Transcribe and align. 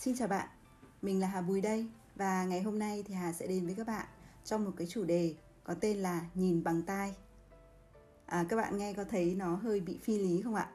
Xin 0.00 0.16
chào 0.16 0.28
bạn, 0.28 0.48
mình 1.02 1.20
là 1.20 1.26
Hà 1.26 1.40
Bùi 1.40 1.60
đây 1.60 1.86
và 2.16 2.44
ngày 2.44 2.62
hôm 2.62 2.78
nay 2.78 3.04
thì 3.06 3.14
Hà 3.14 3.32
sẽ 3.32 3.46
đến 3.46 3.66
với 3.66 3.74
các 3.74 3.86
bạn 3.86 4.06
trong 4.44 4.64
một 4.64 4.70
cái 4.76 4.86
chủ 4.86 5.04
đề 5.04 5.34
có 5.64 5.74
tên 5.74 5.96
là 5.96 6.20
nhìn 6.34 6.64
bằng 6.64 6.82
tai. 6.82 7.14
À, 8.26 8.44
các 8.48 8.56
bạn 8.56 8.78
nghe 8.78 8.92
có 8.92 9.04
thấy 9.04 9.34
nó 9.34 9.54
hơi 9.54 9.80
bị 9.80 9.98
phi 10.02 10.18
lý 10.18 10.42
không 10.42 10.54
ạ? 10.54 10.70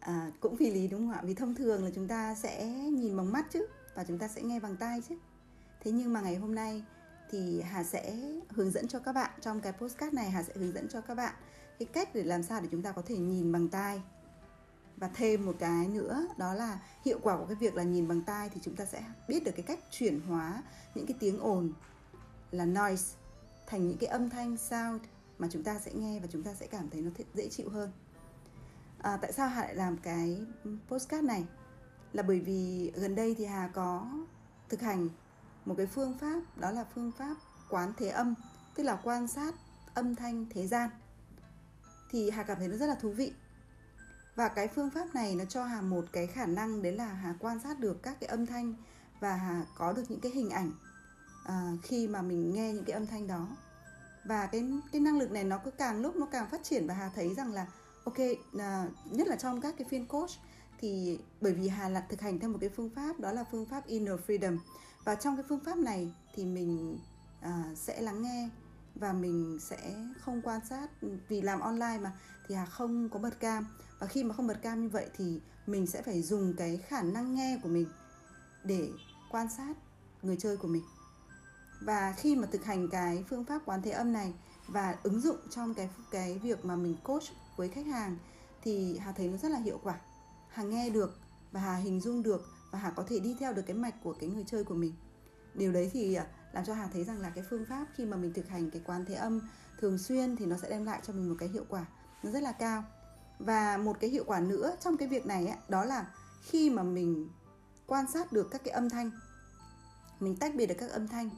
À, 0.00 0.30
cũng 0.40 0.56
phi 0.56 0.70
lý 0.70 0.88
đúng 0.88 1.00
không 1.00 1.10
ạ? 1.10 1.20
Vì 1.24 1.34
thông 1.34 1.54
thường 1.54 1.84
là 1.84 1.90
chúng 1.94 2.08
ta 2.08 2.34
sẽ 2.34 2.66
nhìn 2.74 3.16
bằng 3.16 3.32
mắt 3.32 3.46
chứ 3.52 3.66
và 3.94 4.04
chúng 4.04 4.18
ta 4.18 4.28
sẽ 4.28 4.42
nghe 4.42 4.60
bằng 4.60 4.76
tai 4.76 5.02
chứ. 5.08 5.14
Thế 5.80 5.90
nhưng 5.90 6.12
mà 6.12 6.20
ngày 6.20 6.36
hôm 6.36 6.54
nay 6.54 6.84
thì 7.30 7.60
Hà 7.60 7.84
sẽ 7.84 8.16
hướng 8.48 8.70
dẫn 8.70 8.88
cho 8.88 8.98
các 8.98 9.12
bạn 9.12 9.30
trong 9.40 9.60
cái 9.60 9.72
postcard 9.72 10.14
này 10.14 10.30
Hà 10.30 10.42
sẽ 10.42 10.52
hướng 10.56 10.72
dẫn 10.72 10.88
cho 10.88 11.00
các 11.00 11.14
bạn 11.14 11.34
cái 11.78 11.86
cách 11.92 12.14
để 12.14 12.22
làm 12.22 12.42
sao 12.42 12.60
để 12.60 12.68
chúng 12.70 12.82
ta 12.82 12.92
có 12.92 13.02
thể 13.06 13.16
nhìn 13.16 13.52
bằng 13.52 13.68
tai 13.68 14.02
và 14.96 15.10
thêm 15.14 15.46
một 15.46 15.56
cái 15.58 15.88
nữa 15.88 16.26
đó 16.36 16.54
là 16.54 16.78
hiệu 17.04 17.18
quả 17.22 17.36
của 17.36 17.46
cái 17.46 17.54
việc 17.54 17.74
là 17.74 17.82
nhìn 17.82 18.08
bằng 18.08 18.22
tai 18.22 18.48
thì 18.48 18.60
chúng 18.62 18.76
ta 18.76 18.84
sẽ 18.84 19.04
biết 19.28 19.44
được 19.44 19.52
cái 19.56 19.62
cách 19.62 19.78
chuyển 19.90 20.20
hóa 20.20 20.62
những 20.94 21.06
cái 21.06 21.16
tiếng 21.20 21.40
ồn 21.40 21.72
là 22.50 22.64
noise 22.64 23.16
thành 23.66 23.88
những 23.88 23.98
cái 23.98 24.08
âm 24.08 24.30
thanh 24.30 24.56
sound 24.56 25.02
mà 25.38 25.48
chúng 25.50 25.62
ta 25.62 25.78
sẽ 25.78 25.92
nghe 25.94 26.20
và 26.20 26.26
chúng 26.30 26.42
ta 26.42 26.54
sẽ 26.54 26.66
cảm 26.66 26.90
thấy 26.90 27.02
nó 27.02 27.10
dễ 27.34 27.48
chịu 27.48 27.68
hơn. 27.68 27.92
À, 28.98 29.16
tại 29.16 29.32
sao 29.32 29.48
hà 29.48 29.62
lại 29.62 29.74
làm 29.74 29.96
cái 29.96 30.46
postcard 30.88 31.24
này? 31.24 31.44
Là 32.12 32.22
bởi 32.22 32.40
vì 32.40 32.92
gần 32.94 33.14
đây 33.14 33.34
thì 33.38 33.44
hà 33.44 33.68
có 33.74 34.08
thực 34.68 34.80
hành 34.80 35.08
một 35.64 35.74
cái 35.76 35.86
phương 35.86 36.18
pháp 36.18 36.58
đó 36.58 36.70
là 36.70 36.84
phương 36.94 37.12
pháp 37.18 37.36
quán 37.68 37.92
thế 37.96 38.08
âm 38.08 38.34
tức 38.74 38.82
là 38.82 39.00
quan 39.04 39.28
sát 39.28 39.54
âm 39.94 40.14
thanh 40.14 40.46
thế 40.50 40.66
gian. 40.66 40.90
Thì 42.10 42.30
hà 42.30 42.42
cảm 42.42 42.58
thấy 42.58 42.68
nó 42.68 42.76
rất 42.76 42.86
là 42.86 42.94
thú 42.94 43.10
vị 43.10 43.32
và 44.34 44.48
cái 44.48 44.68
phương 44.68 44.90
pháp 44.90 45.14
này 45.14 45.34
nó 45.34 45.44
cho 45.44 45.64
hà 45.64 45.80
một 45.80 46.04
cái 46.12 46.26
khả 46.26 46.46
năng 46.46 46.82
đấy 46.82 46.92
là 46.92 47.06
hà 47.06 47.34
quan 47.38 47.60
sát 47.60 47.78
được 47.78 48.02
các 48.02 48.16
cái 48.20 48.28
âm 48.28 48.46
thanh 48.46 48.74
và 49.20 49.34
hà 49.34 49.66
có 49.76 49.92
được 49.92 50.02
những 50.08 50.20
cái 50.20 50.32
hình 50.32 50.50
ảnh 50.50 50.72
à, 51.44 51.72
khi 51.82 52.08
mà 52.08 52.22
mình 52.22 52.54
nghe 52.54 52.72
những 52.72 52.84
cái 52.84 52.94
âm 52.94 53.06
thanh 53.06 53.26
đó. 53.26 53.48
Và 54.24 54.46
cái 54.46 54.64
cái 54.92 55.00
năng 55.00 55.18
lực 55.18 55.30
này 55.30 55.44
nó 55.44 55.58
cứ 55.58 55.70
càng 55.70 56.02
lúc 56.02 56.16
nó 56.16 56.26
càng 56.26 56.50
phát 56.50 56.64
triển 56.64 56.86
và 56.86 56.94
hà 56.94 57.10
thấy 57.14 57.34
rằng 57.34 57.52
là 57.52 57.66
ok 58.04 58.18
à, 58.58 58.86
nhất 59.04 59.28
là 59.28 59.36
trong 59.36 59.60
các 59.60 59.74
cái 59.78 59.88
phiên 59.90 60.06
coach 60.06 60.30
thì 60.80 61.18
bởi 61.40 61.52
vì 61.52 61.68
hà 61.68 61.88
là 61.88 62.00
thực 62.08 62.20
hành 62.20 62.38
theo 62.38 62.50
một 62.50 62.58
cái 62.60 62.70
phương 62.76 62.90
pháp 62.90 63.20
đó 63.20 63.32
là 63.32 63.44
phương 63.50 63.66
pháp 63.66 63.86
inner 63.86 64.20
freedom. 64.26 64.58
Và 65.04 65.14
trong 65.14 65.36
cái 65.36 65.44
phương 65.48 65.64
pháp 65.64 65.78
này 65.78 66.14
thì 66.34 66.44
mình 66.44 66.98
à, 67.40 67.64
sẽ 67.76 68.00
lắng 68.00 68.22
nghe 68.22 68.48
và 68.94 69.12
mình 69.12 69.58
sẽ 69.60 69.96
không 70.20 70.42
quan 70.42 70.60
sát, 70.68 70.88
vì 71.28 71.40
làm 71.40 71.60
online 71.60 71.98
mà, 72.02 72.12
thì 72.48 72.54
hà 72.54 72.66
không 72.66 73.08
có 73.08 73.18
bật 73.18 73.40
cam. 73.40 73.66
Và 73.98 74.06
khi 74.06 74.24
mà 74.24 74.34
không 74.34 74.46
bật 74.46 74.62
cam 74.62 74.82
như 74.82 74.88
vậy 74.88 75.10
thì 75.16 75.40
mình 75.66 75.86
sẽ 75.86 76.02
phải 76.02 76.22
dùng 76.22 76.54
cái 76.56 76.76
khả 76.76 77.02
năng 77.02 77.34
nghe 77.34 77.58
của 77.62 77.68
mình 77.68 77.86
để 78.64 78.88
quan 79.30 79.48
sát 79.56 79.76
người 80.22 80.36
chơi 80.36 80.56
của 80.56 80.68
mình. 80.68 80.82
Và 81.80 82.14
khi 82.16 82.36
mà 82.36 82.48
thực 82.52 82.64
hành 82.64 82.88
cái 82.88 83.24
phương 83.28 83.44
pháp 83.44 83.62
quán 83.64 83.82
thế 83.82 83.90
âm 83.90 84.12
này 84.12 84.34
và 84.68 84.96
ứng 85.02 85.20
dụng 85.20 85.36
trong 85.50 85.74
cái 85.74 85.88
cái 86.10 86.38
việc 86.38 86.64
mà 86.64 86.76
mình 86.76 86.96
coach 87.04 87.22
với 87.56 87.68
khách 87.68 87.86
hàng 87.86 88.18
thì 88.62 88.98
hà 88.98 89.12
thấy 89.12 89.28
nó 89.28 89.36
rất 89.36 89.50
là 89.50 89.58
hiệu 89.58 89.80
quả. 89.82 90.00
Hà 90.48 90.62
nghe 90.62 90.90
được 90.90 91.18
và 91.52 91.60
hà 91.60 91.76
hình 91.76 92.00
dung 92.00 92.22
được 92.22 92.46
và 92.70 92.78
hà 92.78 92.90
có 92.90 93.04
thể 93.08 93.20
đi 93.20 93.36
theo 93.40 93.52
được 93.52 93.62
cái 93.66 93.76
mạch 93.76 93.94
của 94.02 94.12
cái 94.12 94.28
người 94.28 94.44
chơi 94.46 94.64
của 94.64 94.74
mình. 94.74 94.94
Điều 95.54 95.72
đấy 95.72 95.90
thì 95.92 96.14
à, 96.14 96.26
làm 96.54 96.64
cho 96.64 96.74
hà 96.74 96.88
thấy 96.92 97.04
rằng 97.04 97.20
là 97.20 97.30
cái 97.30 97.44
phương 97.50 97.64
pháp 97.64 97.86
khi 97.94 98.04
mà 98.04 98.16
mình 98.16 98.32
thực 98.32 98.48
hành 98.48 98.70
cái 98.70 98.82
quán 98.86 99.04
thế 99.04 99.14
âm 99.14 99.40
thường 99.80 99.98
xuyên 99.98 100.36
thì 100.36 100.46
nó 100.46 100.56
sẽ 100.62 100.70
đem 100.70 100.84
lại 100.84 101.00
cho 101.02 101.12
mình 101.12 101.28
một 101.28 101.36
cái 101.38 101.48
hiệu 101.48 101.64
quả 101.68 101.84
nó 102.22 102.30
rất 102.30 102.42
là 102.42 102.52
cao. 102.52 102.84
Và 103.38 103.76
một 103.76 103.96
cái 104.00 104.10
hiệu 104.10 104.24
quả 104.26 104.40
nữa 104.40 104.76
trong 104.80 104.96
cái 104.96 105.08
việc 105.08 105.26
này 105.26 105.46
ấy, 105.46 105.58
đó 105.68 105.84
là 105.84 106.06
khi 106.42 106.70
mà 106.70 106.82
mình 106.82 107.28
quan 107.86 108.04
sát 108.12 108.32
được 108.32 108.50
các 108.50 108.64
cái 108.64 108.74
âm 108.74 108.90
thanh 108.90 109.10
mình 110.20 110.36
tách 110.36 110.54
biệt 110.54 110.66
được 110.66 110.74
các 110.78 110.90
âm 110.90 111.08
thanh 111.08 111.30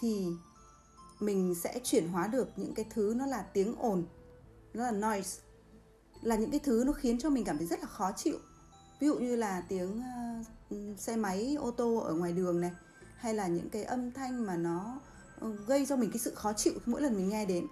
thì 0.00 0.26
mình 1.20 1.54
sẽ 1.54 1.80
chuyển 1.84 2.08
hóa 2.08 2.26
được 2.26 2.48
những 2.56 2.74
cái 2.74 2.86
thứ 2.90 3.14
nó 3.16 3.26
là 3.26 3.42
tiếng 3.42 3.76
ồn 3.76 4.04
nó 4.74 4.84
là 4.84 4.90
noise 4.90 5.40
là 6.22 6.36
những 6.36 6.50
cái 6.50 6.60
thứ 6.60 6.82
nó 6.86 6.92
khiến 6.92 7.18
cho 7.18 7.30
mình 7.30 7.44
cảm 7.44 7.58
thấy 7.58 7.66
rất 7.66 7.80
là 7.80 7.86
khó 7.86 8.12
chịu. 8.12 8.38
Ví 9.00 9.06
dụ 9.06 9.18
như 9.18 9.36
là 9.36 9.62
tiếng 9.68 10.02
uh, 10.70 11.00
xe 11.00 11.16
máy 11.16 11.56
ô 11.60 11.70
tô 11.70 11.96
ở 11.96 12.14
ngoài 12.14 12.32
đường 12.32 12.60
này 12.60 12.70
hay 13.22 13.34
là 13.34 13.46
những 13.46 13.70
cái 13.70 13.84
âm 13.84 14.12
thanh 14.12 14.46
mà 14.46 14.56
nó 14.56 15.00
ừ, 15.40 15.56
gây 15.66 15.86
cho 15.86 15.96
mình 15.96 16.10
cái 16.10 16.18
sự 16.18 16.34
khó 16.34 16.52
chịu 16.52 16.72
mỗi 16.86 17.02
lần 17.02 17.16
mình 17.16 17.28
nghe 17.28 17.46
đến? 17.46 17.66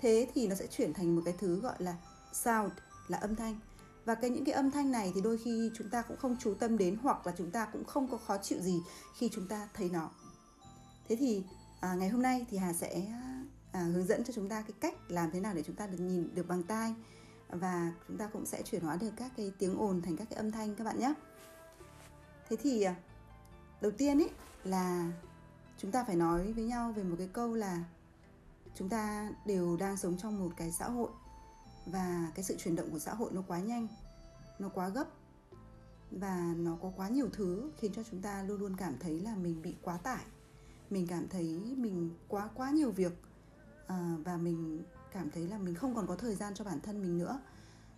Thế 0.00 0.28
thì 0.34 0.48
nó 0.48 0.54
sẽ 0.54 0.66
chuyển 0.66 0.94
thành 0.94 1.16
một 1.16 1.22
cái 1.24 1.34
thứ 1.38 1.60
gọi 1.60 1.74
là 1.78 1.96
sound 2.32 2.72
là 3.08 3.18
âm 3.18 3.36
thanh. 3.36 3.58
Và 4.04 4.14
cái 4.14 4.30
những 4.30 4.44
cái 4.44 4.54
âm 4.54 4.70
thanh 4.70 4.90
này 4.90 5.12
thì 5.14 5.20
đôi 5.20 5.38
khi 5.38 5.70
chúng 5.74 5.90
ta 5.90 6.02
cũng 6.02 6.16
không 6.16 6.36
chú 6.40 6.54
tâm 6.54 6.78
đến 6.78 6.98
hoặc 7.02 7.26
là 7.26 7.32
chúng 7.38 7.50
ta 7.50 7.66
cũng 7.72 7.84
không 7.84 8.08
có 8.08 8.16
khó 8.16 8.36
chịu 8.38 8.60
gì 8.60 8.80
khi 9.18 9.30
chúng 9.32 9.48
ta 9.48 9.68
thấy 9.74 9.90
nó. 9.90 10.10
Thế 11.08 11.16
thì 11.16 11.44
à, 11.80 11.94
ngày 11.94 12.08
hôm 12.08 12.22
nay 12.22 12.46
thì 12.50 12.56
hà 12.56 12.72
sẽ 12.72 13.02
à, 13.72 13.80
hướng 13.80 14.06
dẫn 14.06 14.24
cho 14.24 14.32
chúng 14.32 14.48
ta 14.48 14.62
cái 14.62 14.74
cách 14.80 14.94
làm 15.08 15.30
thế 15.30 15.40
nào 15.40 15.54
để 15.54 15.62
chúng 15.62 15.76
ta 15.76 15.86
được 15.86 16.00
nhìn 16.00 16.34
được 16.34 16.48
bằng 16.48 16.62
tai. 16.62 16.94
Và 17.48 17.92
chúng 18.08 18.18
ta 18.18 18.26
cũng 18.26 18.46
sẽ 18.46 18.62
chuyển 18.62 18.82
hóa 18.82 18.96
được 18.96 19.10
các 19.16 19.32
cái 19.36 19.52
tiếng 19.58 19.78
ồn 19.78 20.02
thành 20.02 20.16
các 20.16 20.28
cái 20.30 20.36
âm 20.36 20.50
thanh 20.50 20.74
các 20.74 20.84
bạn 20.84 20.98
nhé. 20.98 21.14
Thế 22.48 22.56
thì 22.62 22.82
à, 22.82 22.94
đầu 23.80 23.92
tiên 23.98 24.18
ấy 24.18 24.30
là 24.64 25.12
chúng 25.78 25.90
ta 25.90 26.04
phải 26.04 26.16
nói 26.16 26.52
với 26.52 26.64
nhau 26.64 26.92
về 26.92 27.02
một 27.02 27.16
cái 27.18 27.28
câu 27.32 27.54
là 27.54 27.84
chúng 28.74 28.88
ta 28.88 29.30
đều 29.46 29.76
đang 29.76 29.96
sống 29.96 30.16
trong 30.18 30.38
một 30.38 30.50
cái 30.56 30.72
xã 30.72 30.88
hội 30.88 31.10
và 31.86 32.32
cái 32.34 32.44
sự 32.44 32.56
chuyển 32.58 32.76
động 32.76 32.90
của 32.90 32.98
xã 32.98 33.14
hội 33.14 33.30
nó 33.32 33.42
quá 33.46 33.58
nhanh 33.58 33.88
nó 34.58 34.68
quá 34.68 34.88
gấp 34.88 35.08
và 36.10 36.54
nó 36.56 36.76
có 36.82 36.92
quá 36.96 37.08
nhiều 37.08 37.28
thứ 37.32 37.70
khiến 37.76 37.92
cho 37.94 38.02
chúng 38.10 38.22
ta 38.22 38.42
luôn 38.42 38.60
luôn 38.60 38.76
cảm 38.76 38.94
thấy 39.00 39.20
là 39.20 39.36
mình 39.36 39.62
bị 39.62 39.74
quá 39.82 39.96
tải. 39.96 40.24
Mình 40.90 41.06
cảm 41.06 41.28
thấy 41.28 41.60
mình 41.76 42.10
quá 42.28 42.48
quá 42.54 42.70
nhiều 42.70 42.90
việc 42.90 43.12
à, 43.86 44.16
và 44.24 44.36
mình 44.36 44.82
cảm 45.12 45.30
thấy 45.30 45.48
là 45.48 45.58
mình 45.58 45.74
không 45.74 45.94
còn 45.94 46.06
có 46.06 46.16
thời 46.16 46.34
gian 46.34 46.54
cho 46.54 46.64
bản 46.64 46.80
thân 46.80 47.02
mình 47.02 47.18
nữa. 47.18 47.40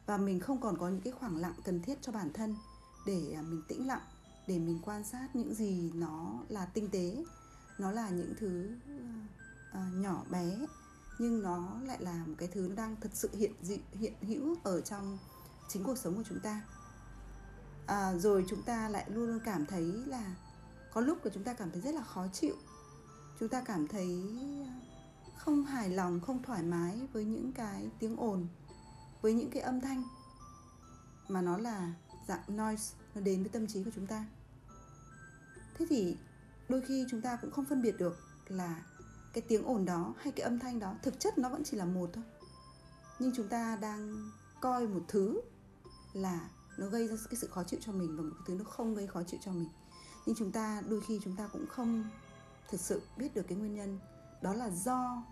Và 0.07 0.17
mình 0.17 0.41
không 0.41 0.61
còn 0.61 0.79
có 0.79 0.89
những 0.89 1.01
cái 1.01 1.13
khoảng 1.13 1.37
lặng 1.37 1.55
cần 1.65 1.83
thiết 1.83 1.99
cho 2.03 2.13
bản 2.13 2.33
thân 2.33 2.57
để 3.07 3.33
à, 3.37 3.43
mình 3.43 3.63
tĩnh 3.69 3.87
lặng 3.87 4.03
để 4.49 4.59
mình 4.59 4.79
quan 4.85 5.05
sát 5.05 5.37
những 5.37 5.55
gì 5.55 5.91
nó 5.95 6.43
là 6.49 6.67
tinh 6.67 6.89
tế. 6.91 7.25
Nó 7.79 7.91
là 7.91 8.11
những 8.11 8.35
thứ 8.39 8.71
uh, 9.73 9.95
nhỏ 9.95 10.25
bé 10.31 10.67
nhưng 11.19 11.43
nó 11.43 11.81
lại 11.85 11.99
là 12.01 12.25
một 12.27 12.35
cái 12.39 12.49
thứ 12.53 12.67
nó 12.69 12.75
đang 12.75 12.97
thật 13.01 13.11
sự 13.13 13.31
hiện 13.33 13.53
dị, 13.63 13.79
hiện 13.93 14.15
hữu 14.21 14.57
ở 14.63 14.81
trong 14.81 15.19
chính 15.69 15.85
cuộc 15.85 15.99
sống 15.99 16.17
của 16.17 16.23
chúng 16.29 16.41
ta. 16.41 16.63
À, 17.87 18.15
rồi 18.15 18.45
chúng 18.49 18.63
ta 18.63 18.89
lại 18.89 19.11
luôn 19.11 19.27
luôn 19.27 19.41
cảm 19.45 19.67
thấy 19.67 19.93
là 20.07 20.35
có 20.93 21.01
lúc 21.01 21.19
của 21.23 21.31
chúng 21.35 21.45
ta 21.45 21.53
cảm 21.53 21.71
thấy 21.71 21.81
rất 21.81 21.95
là 21.95 22.03
khó 22.03 22.27
chịu. 22.33 22.55
Chúng 23.41 23.49
ta 23.49 23.61
cảm 23.61 23.89
thấy 23.89 24.23
không 25.37 25.65
hài 25.65 25.91
lòng 25.91 26.21
không 26.21 26.43
thoải 26.43 26.63
mái 26.63 27.01
với 27.13 27.25
những 27.25 27.53
cái 27.53 27.91
tiếng 27.99 28.17
ồn 28.17 28.47
với 29.23 29.33
những 29.33 29.51
cái 29.51 29.63
âm 29.63 29.81
thanh 29.81 30.03
mà 31.29 31.43
nó 31.43 31.59
là 31.59 31.93
dạng 32.29 32.57
noise 32.57 32.97
nó 33.15 33.21
đến 33.21 33.43
với 33.43 33.49
tâm 33.49 33.67
trí 33.67 33.85
của 33.85 33.91
chúng 33.95 34.07
ta 34.07 34.25
thế 35.79 35.87
thì 35.89 36.17
đôi 36.69 36.81
khi 36.81 37.07
chúng 37.11 37.23
ta 37.23 37.37
cũng 37.37 37.51
không 37.51 37.65
phân 37.65 37.83
biệt 37.83 37.99
được 37.99 38.19
là 38.47 38.83
cái 39.33 39.45
tiếng 39.49 39.65
ồn 39.65 39.85
đó 39.85 40.15
hay 40.19 40.33
cái 40.33 40.45
âm 40.45 40.59
thanh 40.59 40.79
đó 40.79 40.95
thực 41.03 41.21
chất 41.21 41.39
nó 41.39 41.49
vẫn 41.49 41.65
chỉ 41.65 41.77
là 41.77 41.85
một 41.85 42.11
thôi. 42.13 42.25
Nhưng 43.19 43.33
chúng 43.37 43.49
ta 43.49 43.77
đang 43.81 44.31
coi 44.61 44.87
một 44.87 45.03
thứ 45.09 45.41
là 46.13 46.49
nó 46.79 46.87
gây 46.87 47.09
ra 47.09 47.17
cái 47.31 47.37
sự 47.37 47.47
khó 47.47 47.65
chịu 47.65 47.81
cho 47.83 47.93
mình 47.93 48.17
và 48.17 48.23
một 48.23 48.31
cái 48.35 48.45
thứ 48.47 48.55
nó 48.55 48.65
không 48.65 48.95
gây 48.95 49.07
khó 49.07 49.23
chịu 49.23 49.41
cho 49.43 49.53
mình. 49.53 49.69
Nhưng 50.27 50.37
chúng 50.37 50.53
ta, 50.53 50.83
đôi 50.89 51.01
khi 51.01 51.21
chúng 51.25 51.37
ta 51.37 51.49
cũng 51.53 51.67
không 51.67 52.05
thực 52.71 52.81
sự 52.81 53.03
biết 53.17 53.35
được 53.35 53.43
cái 53.49 53.59
nguyên 53.59 53.75
nhân. 53.75 53.99
Đó 54.43 54.55
là 54.55 54.71
do 54.71 55.23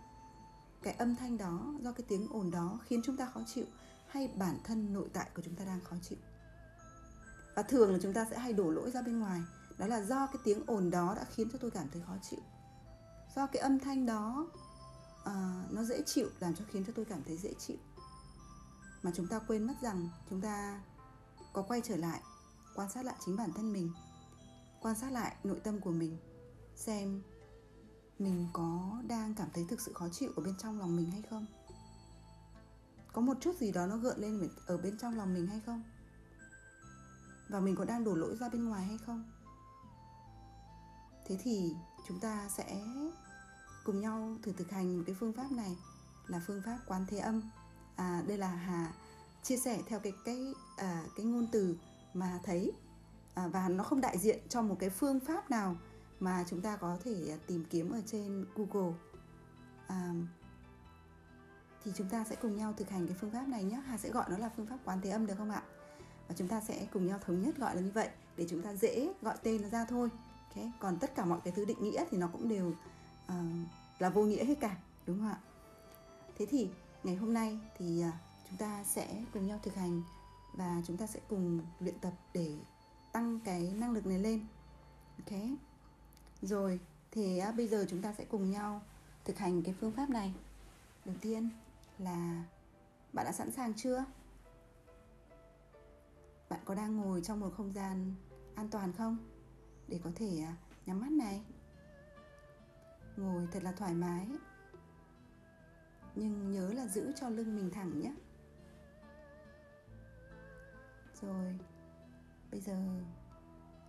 cái 0.82 0.94
âm 0.94 1.16
thanh 1.16 1.38
đó, 1.38 1.74
do 1.80 1.92
cái 1.92 2.04
tiếng 2.08 2.28
ồn 2.30 2.50
đó 2.50 2.78
khiến 2.86 3.00
chúng 3.04 3.16
ta 3.16 3.30
khó 3.34 3.40
chịu 3.46 3.64
hay 4.08 4.28
bản 4.28 4.58
thân 4.64 4.92
nội 4.92 5.08
tại 5.12 5.30
của 5.36 5.42
chúng 5.44 5.54
ta 5.54 5.64
đang 5.64 5.80
khó 5.80 5.96
chịu. 6.02 6.18
Và 7.54 7.62
thường 7.62 7.92
là 7.92 7.98
chúng 8.02 8.12
ta 8.12 8.26
sẽ 8.30 8.38
hay 8.38 8.52
đổ 8.52 8.70
lỗi 8.70 8.90
ra 8.90 9.02
bên 9.02 9.20
ngoài 9.20 9.40
đó 9.78 9.86
là 9.86 10.02
do 10.02 10.26
cái 10.26 10.42
tiếng 10.44 10.66
ồn 10.66 10.90
đó 10.90 11.14
đã 11.16 11.24
khiến 11.24 11.50
cho 11.52 11.58
tôi 11.58 11.70
cảm 11.70 11.88
thấy 11.92 12.02
khó 12.06 12.16
chịu. 12.30 12.40
Do 13.36 13.46
cái 13.46 13.62
âm 13.62 13.78
thanh 13.78 14.06
đó 14.06 14.46
uh, 15.20 15.72
nó 15.72 15.84
dễ 15.84 16.02
chịu 16.06 16.28
làm 16.40 16.54
cho 16.54 16.64
khiến 16.68 16.84
cho 16.86 16.92
tôi 16.96 17.04
cảm 17.04 17.22
thấy 17.24 17.36
dễ 17.36 17.54
chịu. 17.58 17.76
Mà 19.02 19.10
chúng 19.14 19.26
ta 19.26 19.38
quên 19.38 19.66
mất 19.66 19.74
rằng 19.82 20.08
chúng 20.30 20.40
ta 20.40 20.80
có 21.52 21.62
quay 21.62 21.80
trở 21.84 21.96
lại 21.96 22.20
quan 22.74 22.90
sát 22.90 23.04
lại 23.04 23.16
chính 23.24 23.36
bản 23.36 23.52
thân 23.52 23.72
mình 23.72 23.92
quan 24.80 24.94
sát 24.94 25.12
lại 25.12 25.36
nội 25.44 25.60
tâm 25.64 25.80
của 25.80 25.90
mình 25.90 26.18
xem 26.76 27.22
mình 28.18 28.48
có 28.52 29.00
đang 29.08 29.34
cảm 29.34 29.48
thấy 29.54 29.66
thực 29.68 29.80
sự 29.80 29.92
khó 29.92 30.08
chịu 30.08 30.32
ở 30.36 30.42
bên 30.42 30.54
trong 30.58 30.78
lòng 30.78 30.96
mình 30.96 31.10
hay 31.10 31.22
không. 31.30 31.46
Có 33.12 33.20
một 33.20 33.36
chút 33.40 33.56
gì 33.56 33.72
đó 33.72 33.86
nó 33.86 33.96
gợn 33.96 34.20
lên 34.20 34.48
ở 34.66 34.78
bên 34.78 34.98
trong 34.98 35.16
lòng 35.16 35.34
mình 35.34 35.46
hay 35.46 35.60
không? 35.66 35.82
Và 37.48 37.60
mình 37.60 37.76
có 37.76 37.84
đang 37.84 38.04
đổ 38.04 38.14
lỗi 38.14 38.36
ra 38.36 38.48
bên 38.48 38.64
ngoài 38.64 38.84
hay 38.84 38.98
không? 38.98 39.30
Thế 41.26 41.36
thì 41.42 41.74
chúng 42.08 42.20
ta 42.20 42.48
sẽ 42.48 42.84
cùng 43.84 44.00
nhau 44.00 44.36
thử 44.42 44.52
thực 44.52 44.70
hành 44.70 44.96
một 44.98 45.04
cái 45.06 45.16
phương 45.20 45.32
pháp 45.32 45.52
này 45.52 45.76
là 46.26 46.40
phương 46.46 46.62
pháp 46.66 46.78
quán 46.86 47.06
thế 47.08 47.18
âm. 47.18 47.42
À, 47.96 48.22
đây 48.26 48.38
là 48.38 48.48
hà 48.48 48.92
chia 49.42 49.56
sẻ 49.56 49.82
theo 49.86 50.00
cái 50.00 50.12
cái 50.24 50.54
à, 50.76 51.04
cái 51.16 51.26
ngôn 51.26 51.46
từ 51.52 51.76
mà 52.14 52.40
thấy. 52.42 52.72
À, 53.34 53.48
và 53.48 53.68
nó 53.68 53.84
không 53.84 54.00
đại 54.00 54.18
diện 54.18 54.38
cho 54.48 54.62
một 54.62 54.76
cái 54.78 54.90
phương 54.90 55.20
pháp 55.20 55.50
nào 55.50 55.76
mà 56.20 56.44
chúng 56.48 56.60
ta 56.60 56.76
có 56.76 56.98
thể 57.04 57.38
tìm 57.46 57.64
kiếm 57.70 57.90
ở 57.90 58.00
trên 58.06 58.46
Google. 58.54 58.94
À, 59.86 60.12
thì 61.84 61.92
chúng 61.96 62.08
ta 62.08 62.24
sẽ 62.24 62.36
cùng 62.36 62.56
nhau 62.56 62.74
thực 62.76 62.90
hành 62.90 63.06
cái 63.06 63.16
phương 63.20 63.30
pháp 63.30 63.48
này 63.48 63.64
nhé. 63.64 63.82
Hà 63.86 63.98
sẽ 63.98 64.10
gọi 64.10 64.24
nó 64.30 64.38
là 64.38 64.50
phương 64.56 64.66
pháp 64.66 64.78
quán 64.84 65.00
thế 65.02 65.10
âm 65.10 65.26
được 65.26 65.34
không 65.38 65.50
ạ? 65.50 65.62
Và 66.28 66.34
chúng 66.38 66.48
ta 66.48 66.60
sẽ 66.60 66.86
cùng 66.92 67.06
nhau 67.06 67.18
thống 67.26 67.42
nhất 67.42 67.56
gọi 67.58 67.76
là 67.76 67.82
như 67.82 67.90
vậy 67.94 68.08
để 68.36 68.46
chúng 68.48 68.62
ta 68.62 68.74
dễ 68.74 69.14
gọi 69.22 69.36
tên 69.42 69.62
nó 69.62 69.68
ra 69.68 69.84
thôi 69.84 70.08
okay. 70.56 70.72
còn 70.78 70.98
tất 70.98 71.14
cả 71.14 71.24
mọi 71.24 71.40
cái 71.44 71.52
thứ 71.56 71.64
định 71.64 71.82
nghĩa 71.82 72.04
thì 72.10 72.18
nó 72.18 72.28
cũng 72.32 72.48
đều 72.48 72.68
uh, 72.68 73.34
là 73.98 74.10
vô 74.10 74.22
nghĩa 74.22 74.44
hết 74.44 74.54
cả 74.60 74.76
đúng 75.06 75.18
không 75.18 75.28
ạ? 75.28 75.38
Thế 76.38 76.46
thì 76.46 76.70
ngày 77.04 77.16
hôm 77.16 77.34
nay 77.34 77.58
thì 77.78 78.04
uh, 78.08 78.14
chúng 78.48 78.58
ta 78.58 78.84
sẽ 78.84 79.24
cùng 79.32 79.46
nhau 79.46 79.58
thực 79.62 79.74
hành 79.74 80.02
và 80.52 80.82
chúng 80.86 80.96
ta 80.96 81.06
sẽ 81.06 81.20
cùng 81.28 81.60
luyện 81.80 81.98
tập 81.98 82.12
để 82.34 82.56
tăng 83.12 83.40
cái 83.44 83.72
năng 83.76 83.92
lực 83.92 84.06
này 84.06 84.18
lên. 84.18 84.46
Ok? 85.18 85.40
Rồi 86.42 86.80
thì 87.10 87.40
uh, 87.48 87.54
bây 87.54 87.68
giờ 87.68 87.86
chúng 87.88 88.02
ta 88.02 88.14
sẽ 88.18 88.24
cùng 88.24 88.50
nhau 88.50 88.82
thực 89.24 89.38
hành 89.38 89.62
cái 89.62 89.74
phương 89.80 89.92
pháp 89.92 90.10
này. 90.10 90.34
Đầu 91.04 91.16
tiên 91.20 91.48
là 91.98 92.44
bạn 93.12 93.26
đã 93.26 93.32
sẵn 93.32 93.52
sàng 93.52 93.74
chưa? 93.74 94.04
Bạn 96.48 96.60
có 96.64 96.74
đang 96.74 96.96
ngồi 96.96 97.20
trong 97.20 97.40
một 97.40 97.50
không 97.56 97.72
gian 97.72 98.14
an 98.54 98.68
toàn 98.68 98.92
không? 98.92 99.16
Để 99.88 100.00
có 100.04 100.10
thể 100.14 100.42
à, 100.46 100.56
nhắm 100.86 101.00
mắt 101.00 101.10
này. 101.12 101.42
Ngồi 103.16 103.48
thật 103.52 103.62
là 103.62 103.72
thoải 103.72 103.94
mái. 103.94 104.28
Nhưng 106.14 106.52
nhớ 106.52 106.72
là 106.72 106.86
giữ 106.86 107.12
cho 107.20 107.28
lưng 107.28 107.56
mình 107.56 107.70
thẳng 107.70 108.00
nhé. 108.00 108.14
Rồi, 111.22 111.58
bây 112.50 112.60
giờ 112.60 112.76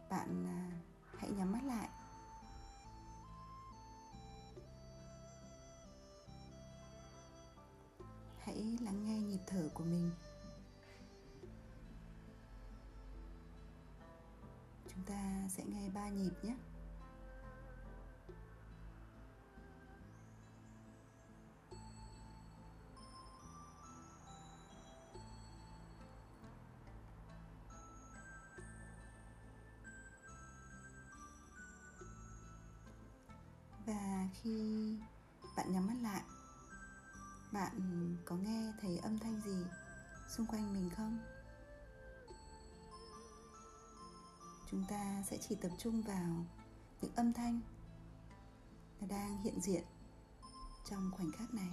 bạn 0.09 0.47
à, 0.47 0.71
hãy 1.17 1.29
nhắm 1.29 1.51
mắt 1.51 1.63
lại. 1.63 1.89
Hãy 8.39 8.77
lắng 8.81 9.05
nghe 9.05 9.19
nhịp 9.19 9.41
thở 9.47 9.69
của 9.73 9.83
mình. 9.83 10.11
Ta 15.07 15.47
sẽ 15.49 15.63
nghe 15.65 15.89
ba 15.89 16.09
nhịp 16.09 16.33
nhé. 16.43 16.55
Và 33.85 34.27
khi 34.41 34.97
bạn 35.57 35.71
nhắm 35.71 35.87
mắt 35.87 35.97
lại, 36.01 36.21
bạn 37.51 37.71
có 38.25 38.35
nghe 38.35 38.73
thấy 38.81 38.97
âm 38.97 39.19
thanh 39.19 39.41
gì 39.41 39.65
xung 40.27 40.45
quanh 40.47 40.73
mình 40.73 40.89
không? 40.97 41.36
Chúng 44.71 44.85
ta 44.89 45.23
sẽ 45.29 45.37
chỉ 45.37 45.55
tập 45.55 45.71
trung 45.77 46.01
vào 46.01 46.45
những 47.01 47.15
âm 47.15 47.33
thanh 47.33 47.61
nó 49.01 49.07
đang 49.07 49.41
hiện 49.41 49.61
diện 49.61 49.83
trong 50.89 51.11
khoảnh 51.11 51.31
khắc 51.31 51.53
này. 51.53 51.69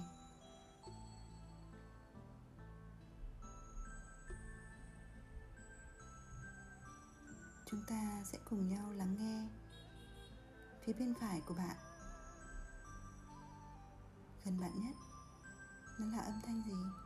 Chúng 7.65 7.83
ta 7.87 8.23
sẽ 8.25 8.37
cùng 8.49 8.69
nhau 8.69 8.91
lắng 8.91 9.15
nghe 9.19 9.47
phía 10.85 10.93
bên 10.93 11.13
phải 11.21 11.41
của 11.45 11.53
bạn. 11.53 11.77
Gần 14.45 14.59
bạn 14.59 14.71
nhất, 14.75 14.95
nó 15.99 16.05
là 16.05 16.19
âm 16.23 16.41
thanh 16.45 16.61
gì? 16.67 17.04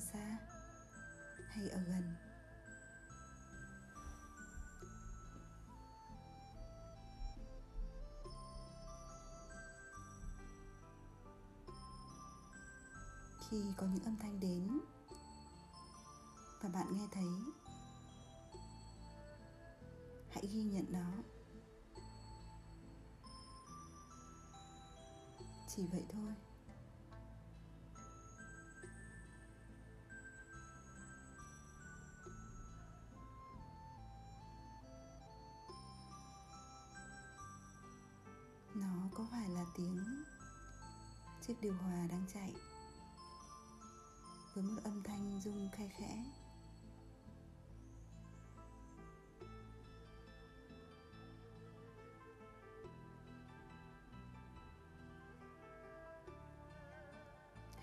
Xa 0.00 0.38
hay 1.48 1.68
ở 1.68 1.78
gần? 1.78 2.14
Khi 13.48 13.64
có 13.76 13.86
những 13.86 14.04
âm 14.04 14.16
thanh 14.16 14.40
đến 14.40 14.80
và 16.62 16.68
bạn 16.68 16.86
nghe 16.96 17.08
thấy, 17.12 17.28
hãy 20.30 20.46
ghi 20.46 20.62
nhận 20.62 20.84
nó. 20.92 21.22
Chỉ 25.68 25.86
vậy 25.86 26.04
thôi. 26.12 26.49
Chiếc 41.60 41.68
điều 41.68 41.74
hòa 41.74 42.06
đang 42.10 42.24
chạy. 42.34 42.54
Với 44.54 44.64
một 44.64 44.80
âm 44.84 45.02
thanh 45.02 45.40
rung 45.40 45.68
khe 45.72 45.88
khẽ. 45.88 46.24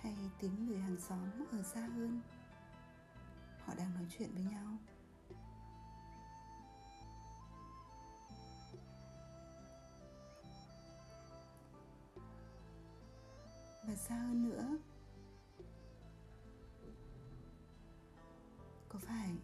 Hay 0.01 0.15
tiếng 0.39 0.65
người 0.65 0.79
hàng 0.79 0.97
xóm 1.00 1.45
ở 1.51 1.62
xa 1.63 1.81
hơn? 1.81 2.21
Họ 3.65 3.74
đang 3.77 3.94
nói 3.94 4.06
chuyện 4.18 4.31
với 4.33 4.44
nhau. 4.44 4.77
Xa 14.07 14.15
hơn 14.15 14.49
nữa. 14.49 14.77
Có 18.89 18.99
phải 18.99 19.37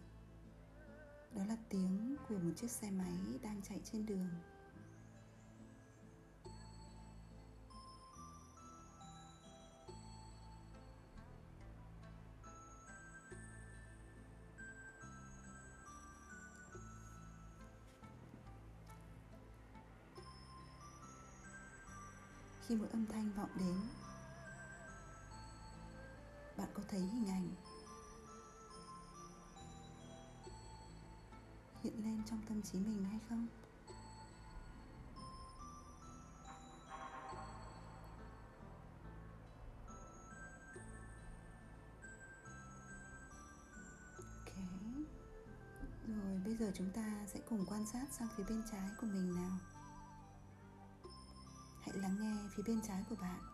đó 1.34 1.44
là 1.44 1.56
tiếng 1.68 2.16
của 2.28 2.38
một 2.38 2.50
chiếc 2.56 2.70
xe 2.70 2.90
máy 2.90 3.38
đang 3.42 3.62
chạy 3.62 3.80
trên 3.84 4.06
đường? 4.06 4.28
Khi 22.66 22.76
một 22.76 22.86
âm 22.92 23.06
thanh 23.06 23.32
vọng 23.36 23.50
đến 23.58 24.03
có 26.74 26.82
thấy 26.88 27.00
hình 27.00 27.28
ảnh 27.28 27.48
hiện 31.82 32.04
lên 32.04 32.22
trong 32.30 32.40
tâm 32.48 32.62
trí 32.62 32.78
mình 32.78 33.04
hay 33.04 33.20
không? 33.28 33.46
Ok. 44.18 44.54
Rồi, 46.08 46.40
bây 46.44 46.56
giờ 46.56 46.72
chúng 46.74 46.90
ta 46.90 47.26
sẽ 47.26 47.40
cùng 47.48 47.66
quan 47.66 47.86
sát 47.86 48.06
sang 48.12 48.28
phía 48.36 48.44
bên 48.48 48.62
trái 48.70 48.88
của 49.00 49.06
mình 49.06 49.34
nào. 49.34 49.58
Hãy 51.80 51.96
lắng 51.96 52.16
nghe 52.20 52.48
phía 52.56 52.62
bên 52.66 52.80
trái 52.88 53.04
của 53.10 53.16
bạn. 53.16 53.40
bạn 53.40 53.53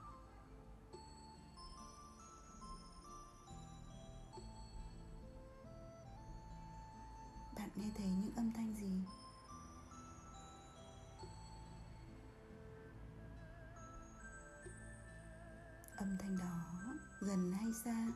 gần 17.30 17.52
hay 17.52 17.72
xa? 17.84 18.06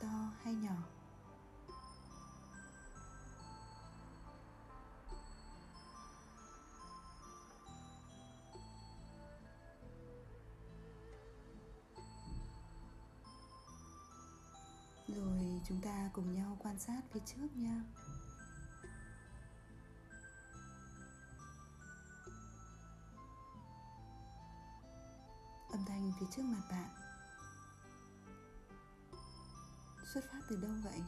To 0.00 0.08
hay 0.42 0.54
nhỏ? 0.54 0.72
Rồi 15.08 15.60
chúng 15.68 15.80
ta 15.80 16.10
cùng 16.12 16.34
nhau 16.34 16.56
quan 16.62 16.78
sát 16.78 17.00
phía 17.12 17.20
trước 17.26 17.48
nha. 17.56 17.84
Phía 26.20 26.26
trước 26.30 26.42
mặt 26.42 26.62
bạn? 26.70 26.88
Xuất 30.14 30.24
phát 30.32 30.40
từ 30.48 30.56
đâu 30.56 30.72
vậy? 30.84 31.02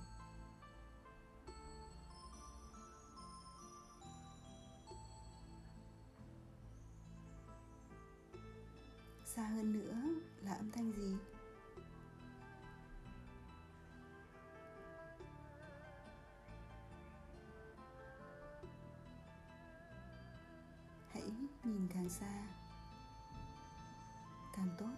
Xa 9.24 9.42
hơn 9.42 9.72
nữa 9.72 9.96
là 10.42 10.54
âm 10.54 10.70
thanh 10.70 10.92
gì? 10.92 11.16
Hãy 21.12 21.32
nhìn 21.64 21.88
càng 21.94 22.08
xa 22.08 22.55
tốt. 24.78 24.96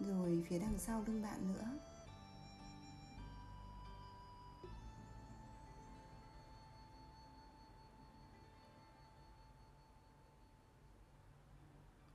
Rồi 0.00 0.44
phía 0.48 0.58
đằng 0.58 0.78
sau 0.78 1.04
lưng 1.06 1.22
bạn 1.22 1.52
nữa. 1.52 1.78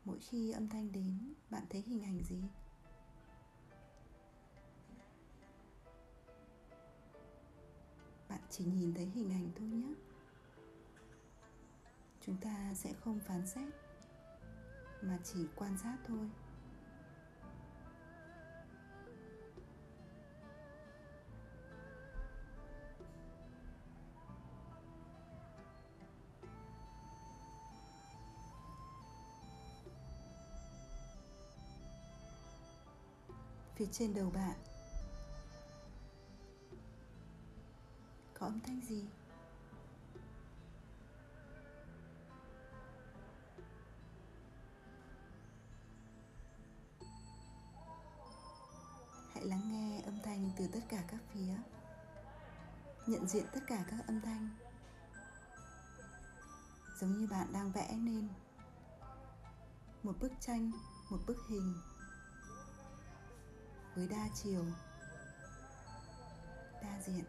Mỗi 0.06 0.20
khi 0.20 0.52
âm 0.52 0.70
thanh 0.70 0.92
đến, 0.92 1.34
bạn 1.50 1.64
thấy 1.70 1.82
hình 1.82 2.04
ảnh 2.04 2.24
gì? 2.24 2.44
Bạn 8.30 8.40
chỉ 8.50 8.64
nhìn 8.64 8.94
thấy 8.94 9.06
hình 9.06 9.32
ảnh 9.32 9.52
thôi 9.56 9.68
nhé. 9.68 9.94
Chúng 12.26 12.38
ta 12.38 12.74
sẽ 12.74 12.94
không 12.94 13.20
phán 13.20 13.48
xét 13.48 13.83
mà 15.04 15.18
chỉ 15.24 15.48
quan 15.56 15.78
sát 15.78 15.98
thôi. 16.08 16.30
Phía 33.76 33.86
trên 33.92 34.14
đầu 34.14 34.30
bạn 34.30 34.58
có 38.34 38.46
âm 38.46 38.60
thanh 38.60 38.82
gì? 38.82 39.06
Nhận 53.14 53.28
diện 53.28 53.46
tất 53.54 53.60
cả 53.68 53.84
các 53.90 54.08
âm 54.08 54.22
thanh. 54.22 54.50
Giống 57.00 57.18
như 57.18 57.28
bạn 57.28 57.54
đang 57.54 57.72
vẽ 57.72 57.96
nên. 57.98 58.28
Một 60.04 60.14
bức 60.20 60.32
tranh, 60.40 60.72
một 61.10 61.18
bức 61.28 61.38
hình. 61.50 61.74
Với 63.96 64.08
đa 64.08 64.30
chiều, 64.44 64.66
đa 66.82 67.02
diện. 67.06 67.26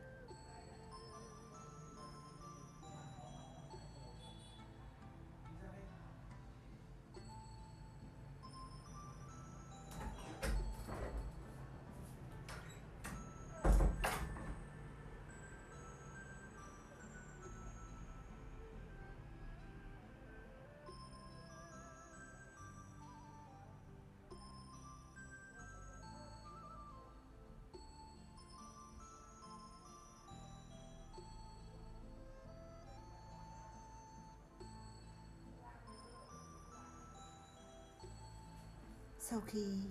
Sau 39.31 39.40
khi 39.40 39.83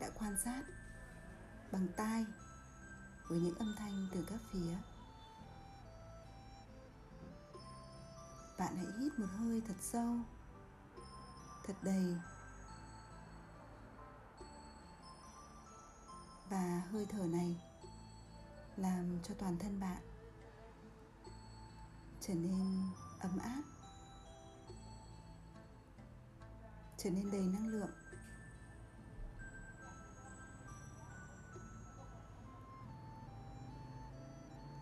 đã 0.00 0.10
quan 0.18 0.36
sát 0.44 0.62
bằng 1.72 1.88
tai 1.96 2.24
với 3.28 3.40
những 3.40 3.58
âm 3.58 3.74
thanh 3.78 4.08
từ 4.12 4.26
các 4.30 4.40
phía, 4.52 4.76
bạn 8.58 8.76
hãy 8.76 8.86
hít 9.00 9.18
một 9.18 9.26
hơi 9.38 9.62
thật 9.68 9.74
sâu, 9.80 10.16
thật 11.66 11.74
đầy, 11.82 12.16
và 16.48 16.82
hơi 16.92 17.06
thở 17.06 17.26
này 17.26 17.56
làm 18.76 19.18
cho 19.22 19.34
toàn 19.38 19.58
thân 19.58 19.80
bạn 19.80 20.02
trở 22.20 22.34
nên 22.34 22.82
ấm 23.18 23.38
áp, 23.38 23.62
trở 26.96 27.10
nên 27.10 27.30
đầy 27.30 27.42
năng 27.42 27.68
lượng. 27.68 28.05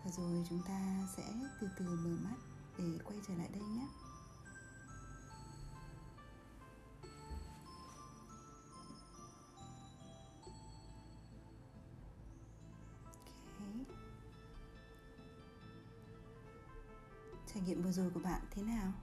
Và 0.05 0.11
rồi 0.11 0.45
chúng 0.49 0.61
ta 0.67 1.07
sẽ 1.17 1.33
từ 1.61 1.69
từ 1.77 1.85
mở 1.85 2.29
mắt 2.29 2.35
để 2.77 2.99
quay 3.05 3.19
trở 3.27 3.33
lại 3.33 3.49
đây 3.53 3.61
nhé. 3.61 3.87
Trải 17.53 17.63
nghiệm 17.63 17.81
vừa 17.81 17.91
rồi 17.91 18.09
của 18.13 18.19
bạn 18.19 18.41
thế 18.51 18.63
nào? 18.63 18.93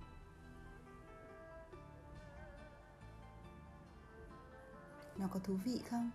Nó 5.16 5.28
có 5.28 5.38
thú 5.38 5.58
vị 5.64 5.82
không? 5.90 6.10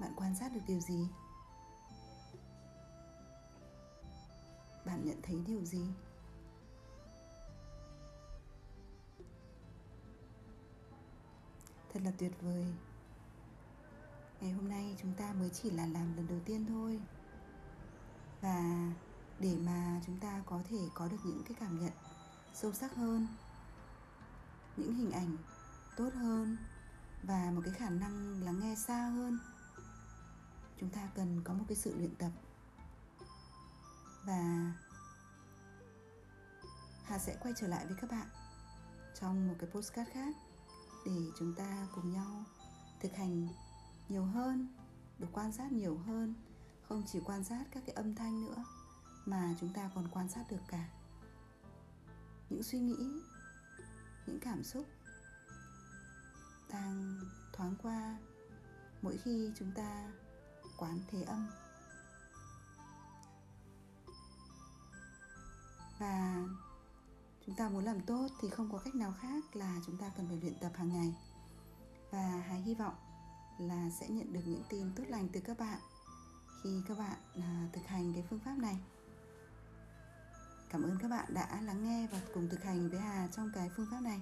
Bạn 0.00 0.12
quan 0.16 0.34
sát 0.34 0.52
được 0.52 0.60
điều 0.66 0.80
gì? 0.80 1.08
Bạn 5.04 5.10
nhận 5.10 5.22
thấy 5.22 5.42
điều 5.46 5.64
gì? 5.64 5.86
Thật 11.92 12.00
là 12.04 12.12
tuyệt 12.18 12.32
vời. 12.40 12.66
Ngày 14.40 14.52
hôm 14.52 14.68
nay 14.68 14.96
chúng 15.02 15.14
ta 15.14 15.32
mới 15.32 15.50
chỉ 15.50 15.70
là 15.70 15.86
làm 15.86 16.16
lần 16.16 16.26
đầu 16.26 16.40
tiên 16.44 16.66
thôi. 16.68 17.00
Và 18.40 18.92
để 19.38 19.56
mà 19.66 20.00
chúng 20.06 20.20
ta 20.20 20.42
có 20.46 20.62
thể 20.68 20.78
có 20.94 21.08
được 21.08 21.16
những 21.24 21.42
cái 21.44 21.56
cảm 21.60 21.80
nhận 21.80 21.92
sâu 22.54 22.72
sắc 22.72 22.94
hơn, 22.94 23.26
những 24.76 24.94
hình 24.94 25.10
ảnh 25.10 25.36
tốt 25.96 26.10
hơn 26.14 26.56
và 27.22 27.50
một 27.54 27.60
cái 27.64 27.74
khả 27.74 27.90
năng 27.90 28.42
lắng 28.42 28.60
nghe 28.60 28.74
xa 28.74 29.08
hơn, 29.08 29.38
chúng 30.80 30.90
ta 30.90 31.08
cần 31.14 31.42
có 31.44 31.54
một 31.54 31.64
cái 31.68 31.76
sự 31.76 31.94
luyện 31.96 32.14
tập. 32.14 32.30
Và 34.26 34.72
Hà 37.14 37.20
sẽ 37.20 37.36
quay 37.40 37.54
trở 37.56 37.66
lại 37.66 37.86
với 37.86 37.96
các 38.00 38.10
bạn 38.10 38.26
trong 39.20 39.48
một 39.48 39.54
cái 39.58 39.70
postcard 39.70 40.10
khác 40.10 40.36
để 41.06 41.12
chúng 41.38 41.54
ta 41.54 41.88
cùng 41.94 42.12
nhau 42.12 42.44
thực 43.00 43.12
hành 43.16 43.48
nhiều 44.08 44.24
hơn, 44.24 44.76
được 45.18 45.28
quan 45.32 45.52
sát 45.52 45.72
nhiều 45.72 45.96
hơn, 45.96 46.34
không 46.88 47.02
chỉ 47.06 47.20
quan 47.24 47.44
sát 47.44 47.64
các 47.70 47.82
cái 47.86 47.94
âm 47.94 48.14
thanh 48.14 48.44
nữa 48.44 48.64
mà 49.24 49.54
chúng 49.60 49.72
ta 49.72 49.90
còn 49.94 50.08
quan 50.08 50.28
sát 50.28 50.44
được 50.50 50.62
cả 50.68 50.88
những 52.50 52.62
suy 52.62 52.78
nghĩ, 52.78 53.20
những 54.26 54.40
cảm 54.40 54.64
xúc 54.64 54.86
đang 56.70 57.20
thoáng 57.52 57.74
qua 57.82 58.18
mỗi 59.02 59.16
khi 59.16 59.52
chúng 59.58 59.72
ta 59.72 60.12
quán 60.76 61.00
thế 61.10 61.22
âm. 61.22 61.50
Chúng 67.46 67.54
ta 67.54 67.68
muốn 67.68 67.84
làm 67.84 68.00
tốt 68.00 68.28
thì 68.40 68.50
không 68.50 68.68
có 68.72 68.78
cách 68.78 68.94
nào 68.94 69.14
khác 69.20 69.56
là 69.56 69.80
chúng 69.86 69.96
ta 69.96 70.10
cần 70.16 70.26
phải 70.28 70.38
luyện 70.42 70.54
tập 70.60 70.72
hàng 70.74 70.88
ngày 70.88 71.14
và 72.10 72.44
hãy 72.48 72.60
hy 72.60 72.74
vọng 72.74 72.94
là 73.58 73.90
sẽ 74.00 74.08
nhận 74.08 74.32
được 74.32 74.42
những 74.46 74.62
tin 74.68 74.92
tốt 74.96 75.04
lành 75.08 75.28
từ 75.32 75.40
các 75.40 75.58
bạn 75.58 75.78
khi 76.62 76.82
các 76.88 76.98
bạn 76.98 77.16
à, 77.34 77.68
thực 77.72 77.86
hành 77.86 78.12
cái 78.12 78.24
phương 78.30 78.38
pháp 78.38 78.58
này. 78.58 78.76
Cảm 80.70 80.82
ơn 80.82 80.98
các 81.02 81.08
bạn 81.08 81.34
đã 81.34 81.60
lắng 81.60 81.84
nghe 81.84 82.06
và 82.12 82.20
cùng 82.34 82.48
thực 82.48 82.64
hành 82.64 82.90
với 82.90 83.00
Hà 83.00 83.28
trong 83.36 83.50
cái 83.54 83.70
phương 83.76 83.86
pháp 83.90 84.00
này. 84.00 84.20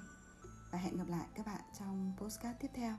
Và 0.70 0.78
hẹn 0.78 0.96
gặp 0.96 1.08
lại 1.08 1.26
các 1.34 1.46
bạn 1.46 1.60
trong 1.78 2.12
postcard 2.18 2.58
tiếp 2.60 2.70
theo. 2.74 2.94